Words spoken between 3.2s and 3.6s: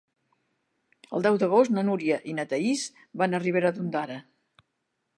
van a